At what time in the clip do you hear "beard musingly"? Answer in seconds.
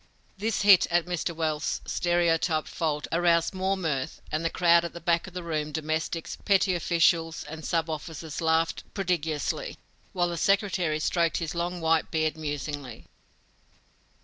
12.09-13.05